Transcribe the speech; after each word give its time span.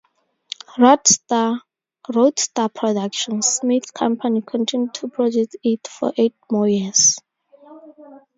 Roadstar 0.79 1.59
Productions, 2.07 3.45
Smith's 3.45 3.91
company, 3.91 4.41
continued 4.41 4.95
to 4.95 5.07
produce 5.09 5.53
it 5.63 5.87
for 5.87 6.11
eight 6.17 6.33
more 6.51 6.67
years. 6.67 7.19